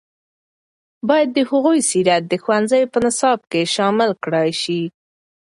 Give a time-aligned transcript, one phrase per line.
[1.07, 4.81] باید د هغوی سیرت د ښوونځیو په نصاب کې شامل کړل شي.